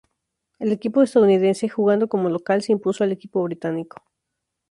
[0.57, 3.97] El equipo estadounidense, jugando como local, se impuso al equipo británico.